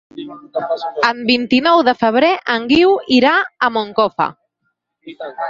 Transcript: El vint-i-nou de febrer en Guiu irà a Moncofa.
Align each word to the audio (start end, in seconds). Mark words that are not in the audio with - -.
El 1.09 1.19
vint-i-nou 1.27 1.83
de 1.89 1.93
febrer 1.99 2.31
en 2.55 2.65
Guiu 2.73 2.97
irà 3.19 3.35
a 3.69 3.71
Moncofa. 3.77 4.29